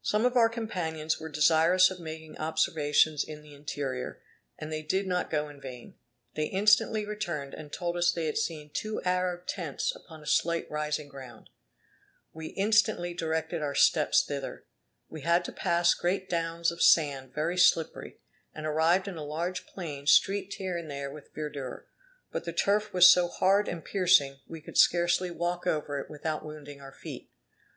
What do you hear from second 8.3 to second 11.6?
seen two Arab tents upon a slight rising ground.